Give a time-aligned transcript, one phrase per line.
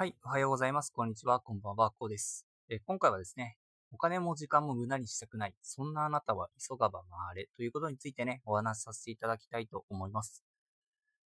[0.00, 0.92] はい、おはようございます。
[0.92, 2.46] こんにちは、こんばんは、こうです。
[2.68, 3.56] え今回はですね、
[3.90, 10.44] お金も時間も無駄にしたくない、そんなあなたは急がば回れということについてね、お話しさせていただきたいと思います。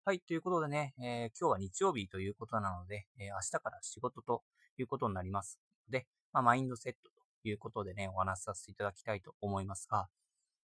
[0.04, 4.44] はい、ということでね、えー、今日は日曜日ということなので、えー、明日から仕事と
[4.78, 5.58] いうことになります
[5.90, 7.10] で、まあ、マインドセット
[7.42, 10.06] ということでね、お話しさせていただきたいと思いますが、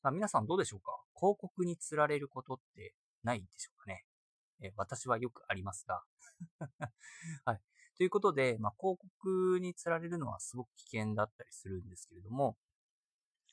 [0.04, 0.92] まあ、皆さんどうでしょうか？
[1.16, 2.94] 広告に釣られることって
[3.24, 4.04] ないでしょうかね？
[4.62, 6.04] え私はよくありますが
[7.44, 7.60] はい。
[7.98, 12.56] ということで、まあ、広告に釣られるのはすごく危険だったりするんですけれども、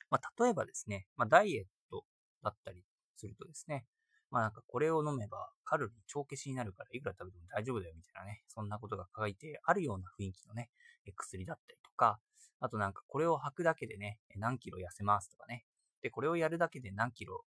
[0.09, 2.03] まあ、例えばですね、まあ、ダイエット
[2.43, 2.83] だったり
[3.15, 3.85] するとですね、
[4.33, 10.69] まあなんかこれを飲めばカロリー帳消しになるからいくら食べても大丈夫だよみたいなね、そんなことが書いてあるような雰囲気のね、
[11.15, 12.19] 薬だったりとか、
[12.59, 15.65] あとなんかこれを吐くだけでね、何キロ痩せますとかね、
[16.01, 17.45] で、これをやるだけで何キロ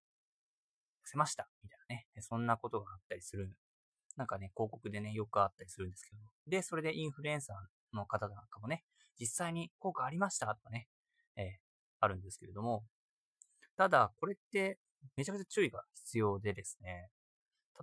[1.04, 3.52] 痩せましたみたいなね、そんなことがあったりする
[4.16, 6.22] なんかね、広告でね、よくあったりするんですけど。
[6.46, 8.84] で、それでインフルエンサーの方なんかもね、
[9.18, 10.88] 実際に効果ありましたとかね、
[11.36, 11.44] えー、
[12.00, 12.84] あるんですけれども、
[13.76, 14.78] ただ、これって
[15.16, 17.10] めちゃくちゃ注意が必要でですね、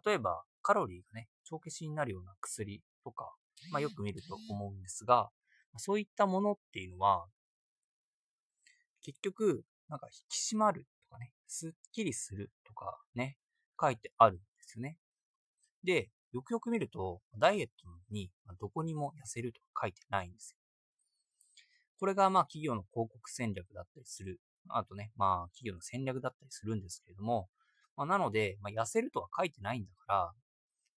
[0.05, 3.31] 例えば、カロリーがね、帳消しになるような薬とか、
[3.71, 5.29] まあよく見ると思うんですが、
[5.77, 7.25] そういったものっていうのは、
[9.01, 13.37] 結局、なんか引き締まるとかね、すっきりするとかね、
[13.79, 14.97] 書いてあるんですよね。
[15.83, 20.57] で、よくよく見ると、ダイエットにどこにも痩せると書いてないんですよ。
[21.99, 24.41] これがまあ企業の広告戦略だったりする。
[24.69, 27.49] あとね、まあ企業の戦略だったりするんですけれども、
[27.95, 30.31] まあ、なので、まあ、痩せるとは書いてないんだから、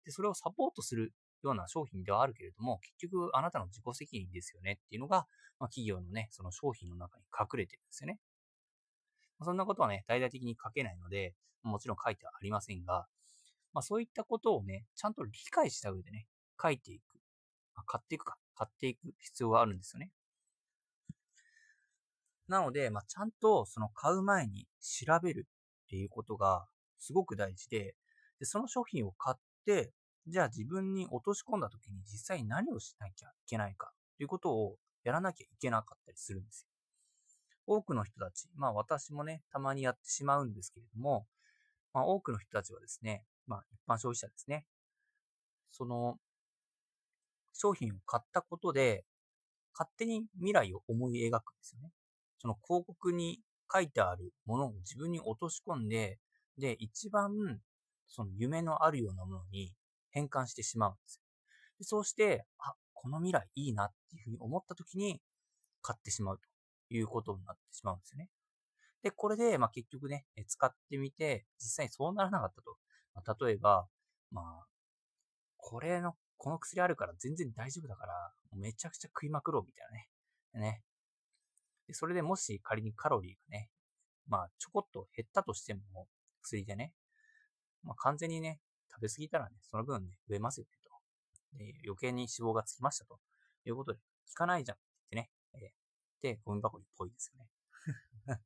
[0.05, 1.11] で、それをサポートする
[1.43, 5.27] ような商品ではあるけれども、結局あなたの自己責任ですよねっていうのが、
[5.59, 8.19] まあ、企業のね、その商品の中に隠れてるんですよね。
[9.43, 11.33] そんなことはね、大々的に書けないので、
[11.63, 13.07] もちろん書いてはありませんが、
[13.75, 16.27] まあそういったことをね、ちゃんと理解した上でね、
[16.59, 17.15] 書いていく。
[17.75, 20.11] まあ、買っていくか、買っていく必要があるんですよね。
[22.47, 25.45] なので、まあちゃんとその買う前に調べる
[25.85, 26.65] っていうことが
[26.99, 27.95] すごく大事で、
[28.39, 29.91] で、その商品を買って、
[30.25, 36.69] じゃあ自分に落とし込んだ時に実際に何をしなきゃいけないかということをやらなきゃいけなかったりするんですよ。
[37.67, 41.27] 多くの人たち、まあ私もね、たまにやってしまうんですけれども、
[41.95, 44.65] まあ多くの人たちはですね、まあ、一般消費者ですね。
[45.71, 46.17] その、
[47.53, 49.05] 商品を買ったことで、
[49.73, 51.91] 勝手に未来を思い描くんですよね。
[52.39, 53.39] その広告に
[53.73, 56.19] 書いてあるものを自分に落とし込んで、
[56.57, 57.61] で、一番、
[58.07, 59.73] その夢のあるようなものに
[60.11, 61.21] 変換してしまうんですよ。
[61.79, 65.21] でそうして、あ、この未来いいなっていうふうに思った時に
[65.81, 66.43] 買ってしまうと
[66.93, 68.29] いうことになってしまうんですよね。
[69.03, 72.77] で、これで、まあ結局ね、使ってみて、実際にそうならなかったと。
[73.13, 73.87] まあ、例えば、
[74.31, 74.65] まあ、
[75.57, 79.87] これの、この薬あるから全然大丈夫だから、めちゃくちゃ食いまくろうみたい
[80.53, 80.71] なね。
[80.71, 80.83] ね。
[81.87, 83.69] で、それでもし仮にカロリーがね、
[84.27, 86.07] まあ、ちょこっと減ったとしても、
[86.41, 86.93] 薬でね、
[87.83, 88.59] まあ、完全にね、
[88.91, 91.57] 食べ過ぎたらね、その分ね、増えますよね、と。
[91.57, 93.19] で、余計に脂肪がつきましたと。
[93.65, 94.05] いうことで、効
[94.35, 94.79] かないじゃんっ
[95.09, 98.39] てね、えー、で、ゴミ箱にっぽいですよね。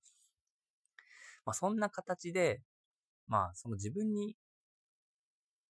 [1.50, 2.62] まあ、そんな形で、
[3.28, 4.36] まあ、その自分に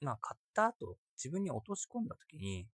[0.01, 2.67] まあ、買った後、自分に落とし込んだ時に、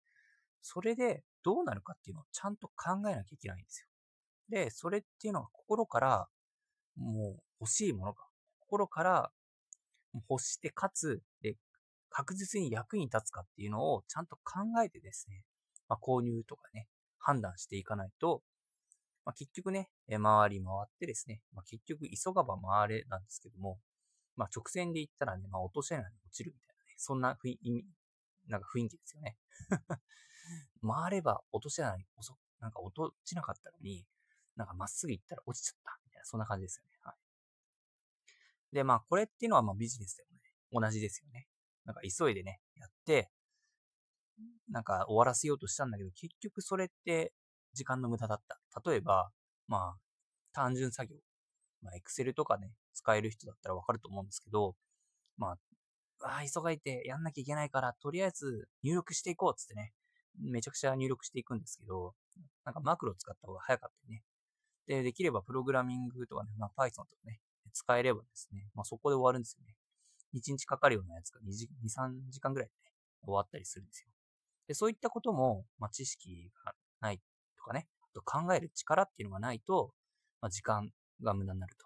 [0.62, 3.88] それでどうなるかっていうのをちゃんと考えなきゃいけないんですよ。
[4.50, 6.28] で、それっていうのは心から、
[6.96, 8.24] もう欲しいものが、
[8.60, 9.32] 心から
[10.30, 11.56] 欲してかつ、で、
[12.10, 15.44] 確実に役に立つかっていうのをちゃんと考えてですね、
[15.90, 16.88] まあ、購入とかね、
[17.20, 18.42] 判断していかないと、
[19.25, 23.80] まあ、結局ね、え回り回ってですね、まあ、結局急がば回れなんですけども、
[24.36, 26.94] まあ、直線で言ったらね、まあ、落とし穴に落ちるみたいなね。
[26.97, 27.85] そんな雰囲気、
[28.47, 29.38] なんか雰囲気ですよね。
[30.85, 34.06] 回れば落とせない、遅なんか落とちなかったのに、
[34.56, 36.91] なんかまっすぐ行ったら落ちちゃった、みたいな、そんな感じですよね。
[37.02, 38.75] はい。
[38.75, 41.47] で、まあ、これっていうのはまあビジネスでもね、同じですよね。
[41.84, 43.31] なんか急いでね、やって、
[44.69, 47.34] なんか終わらせようとしたんだけど、結局それって
[47.76, 48.60] 時間の無駄だった。
[48.90, 49.30] 例えば、
[49.68, 50.00] まあ、
[50.54, 51.18] 単純作業。
[51.82, 54.76] まあ、Excel とかね、使える人だったらわかると思うんですけど、
[55.38, 55.58] まあ、
[56.22, 59.94] ああ、急がいてやんなきゃいけないから、とりあえず入力していこうっつってね、
[60.40, 62.14] めちゃくちゃ入力していくんですけど、
[62.64, 64.24] なんかマクロ使った方が早かったりね。
[64.88, 67.40] で、できればプログラミングとかね、まあ Python とかね、
[67.74, 69.76] 使えればですね、まあそこで終わるんですよね。
[70.34, 72.92] 1日かかるようなやつが2、2 3時間ぐらいでね、
[73.24, 74.10] 終わったりするんですよ。
[74.68, 77.22] で、そういったことも、まあ知識がない
[77.66, 79.94] かね、あと考える力っていうのがないと、
[80.41, 80.91] まあ時間
[81.22, 81.85] が無駄になると。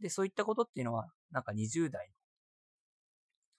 [0.00, 2.14] で、そういったことっていうのは、なんか20代の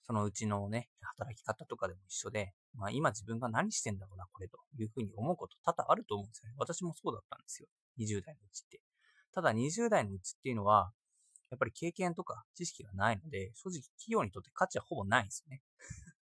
[0.07, 6.55] そのうちのね、働き方とかでも一緒で、まあ今自分が何してんだろうな、これというふうに思うこと多々あると思うんですよね。
[6.57, 7.67] 私もそうだったんですよ。
[7.99, 8.81] 20代のうちって。
[9.33, 10.91] ただ20代のうちっていうのは、
[11.49, 15.63] やっぱり経験とか知識がないので、正直企業にとって価値はほぼないんですよね。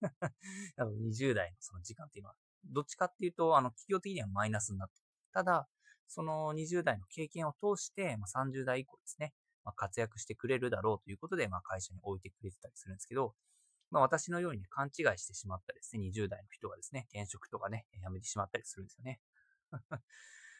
[0.78, 4.96] 20代のその時間っていうのは、どっちかっていうと、あの、企業的にはマイナスになって。
[5.34, 5.68] ただ、
[6.08, 9.34] その20代の経験を通して、まあ、30代以降ですね、
[9.66, 13.34] まあ、活躍してくれるだろうということで、まあ、会社に置いてくれてたりするんですけど、
[13.90, 19.20] まあ、私のように、ね、勘違いしてしまったですね、20代の人がですね、転職とかね、辞めてしまったりするんですよね。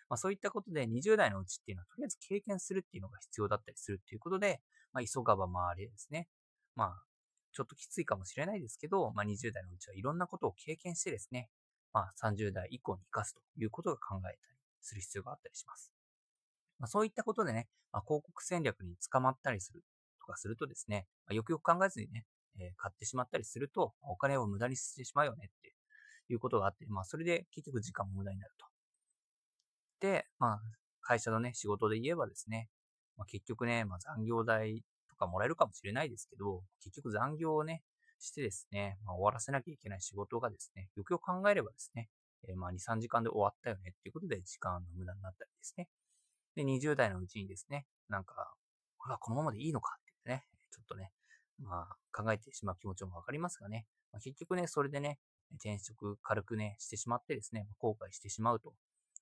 [0.10, 4.62] まあそういったことで20代のうちっていうのはとりあえず経験するっていうのが必要だったりするっていうことで、
[4.92, 6.28] まあ急がば回れですね。
[6.76, 7.06] まあ
[7.54, 11.50] ちょっときついかもしれないですけど、まあ20代のうちはいろんなことを経験してですね、
[11.94, 14.38] まあ30代以降に活かすということが考えたり
[14.82, 15.92] する必要があったりします。
[16.80, 19.84] まあそういったことでね、まあ、広告戦略に捕まったりする
[20.20, 22.26] とかするとですね、まあ、よくよく考えずにね、
[22.60, 25.74] えー、買ってしまったりすると、お金を無駄にしてしまうよねって
[26.30, 28.66] いうことがあって、まあそれで結局時間も無駄になると。
[30.00, 30.62] で、まあ、
[31.02, 32.70] 会社のね、仕事で言えばですね、
[33.18, 37.84] まあ、結局ね、まあ、残業代とかもらえるかもしれないですけど、結局残業をね、
[38.24, 42.10] してですね、まあ、終わらせなきゃいけない仕事がですね、よくよく考えればですね、
[42.48, 45.90] えー、まあ2、3時間で終わったよねっていうことで時間の無駄になったりですね。
[46.56, 48.54] で、20代のうちにですね、なんか、
[48.98, 51.12] これはこのままでいいのかってね、ちょっとね、
[51.60, 55.20] まあ考えてしまう気持ちもわかりますがね、まあ、結局ね、それでね、
[55.56, 58.74] 転職軽くね、してしまってですね、後悔してしまうと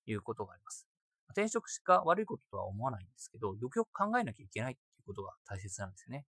[0.05, 0.87] いうことがあります。
[1.31, 6.25] 転職が悪いこととは思わないんですけど、よくよく考えなきゃいけないっていうことが大切なんですよね。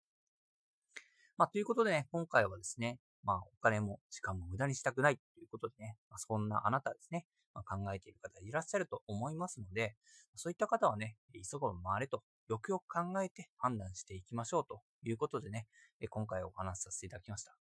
[1.41, 9.97] まあ、ということでね、今回はですね、まあ、お金も時間も無駄にしたくないということでね、まあ、そんなあなたですね、まあ、考えている方いらっしゃると思いますので、
[10.35, 15.67] そういった方はね、急がば回れと、よくよく考えて判断していきましょうということでね、
[16.11, 17.57] 今回お話しさせていただきました。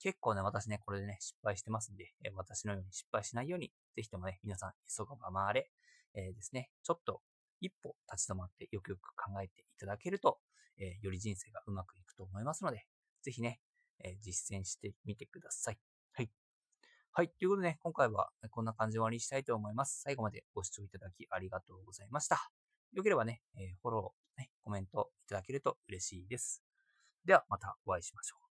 [0.00, 5.70] 結構ね、私ね、これでね、失敗してますんで、私のように失敗しないように、ぜひともね、皆さん、急がば回れ、
[6.14, 7.20] えー、ですね、ちょっと
[7.60, 10.38] 一歩立ち止まってよくよく考えていただけると、
[10.78, 12.86] えー、より人生がうまくいくと思いますので、
[13.28, 13.60] ぜひね、
[14.02, 15.78] えー、実践してみてください。
[16.14, 16.30] はい。
[17.12, 17.28] はい。
[17.28, 20.00] ということでね、今回はこんな感じで終わりにしたいと思います。
[20.02, 22.50] 最後までご視聴いただきありがとうございました。
[22.94, 26.62] よければね、えフォロー、ね、コメントいただけると嬉しいです。
[27.26, 28.47] ではまたお会いしましょう。